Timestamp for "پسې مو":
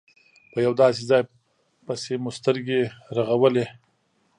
1.85-2.29